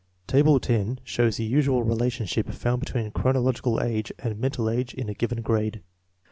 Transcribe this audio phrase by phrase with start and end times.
[0.25, 5.13] Table 10 shows the usual relationship found between chronological age and mental age in a
[5.13, 5.83] given grade.